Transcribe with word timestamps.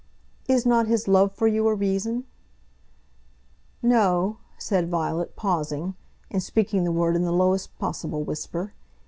"Is 0.47 0.65
not 0.65 0.87
his 0.87 1.07
love 1.07 1.31
for 1.31 1.45
you 1.47 1.67
a 1.67 1.75
reason?" 1.75 2.23
"No," 3.83 4.39
said 4.57 4.89
Violet, 4.89 5.35
pausing, 5.35 5.93
and 6.31 6.41
speaking 6.41 6.83
the 6.85 6.91
word 6.91 7.15
in 7.15 7.23
the 7.23 7.31
lowest 7.31 7.77
possible 7.77 8.23
whisper. 8.23 8.73